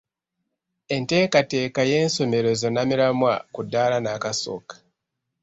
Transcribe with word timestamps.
Enteekateeka 0.95 1.81
y'ensomeserezo 1.89 2.65
nnamiramwa 2.69 3.33
ku 3.53 3.59
ddaala 3.65 3.97
nnakasooka. 3.99 4.75